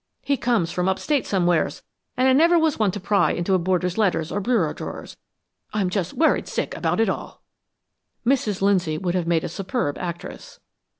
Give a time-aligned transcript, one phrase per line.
[0.23, 1.83] He comes from up State somewheres,
[2.17, 5.15] and I never was one to pry in a boarder's letters or bureau drawers.
[5.73, 7.43] I'm just worried sick about it all!"
[8.25, 8.63] Mrs.
[8.63, 10.59] Lindsay would have made a superb actress.